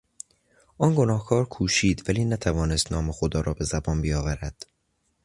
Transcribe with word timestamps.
آن 0.77 0.95
گناهکار 0.95 1.45
کوشید 1.45 2.09
ولی 2.09 2.25
نتوانست 2.25 2.91
نام 2.91 3.11
خدا 3.11 3.41
را 3.41 3.53
به 3.53 3.65
زبان 3.65 4.01
بیاورد. 4.01 4.65